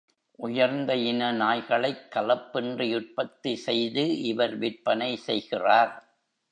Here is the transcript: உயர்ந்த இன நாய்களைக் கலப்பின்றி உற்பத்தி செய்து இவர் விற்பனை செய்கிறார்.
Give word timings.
உயர்ந்த 0.39 0.95
இன 0.95 1.31
நாய்களைக் 1.31 2.07
கலப்பின்றி 2.15 2.95
உற்பத்தி 2.95 3.55
செய்து 3.55 4.21
இவர் 4.21 4.57
விற்பனை 4.57 5.15
செய்கிறார். 5.15 5.93